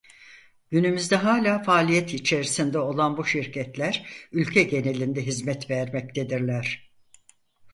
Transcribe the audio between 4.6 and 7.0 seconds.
genelinde hizmet vermektedirler.